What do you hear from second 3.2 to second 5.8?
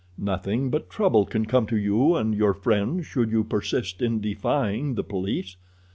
you persist in defying the police.